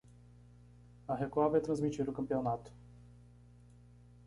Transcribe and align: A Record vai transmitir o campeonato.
A 1.07 1.15
Record 1.15 1.51
vai 1.51 1.61
transmitir 1.61 2.09
o 2.09 2.11
campeonato. 2.11 2.71